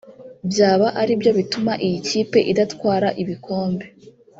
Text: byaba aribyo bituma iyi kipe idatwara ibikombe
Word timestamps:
byaba 0.49 0.87
aribyo 1.01 1.31
bituma 1.37 1.71
iyi 1.85 1.99
kipe 2.07 2.39
idatwara 2.51 3.07
ibikombe 3.21 3.85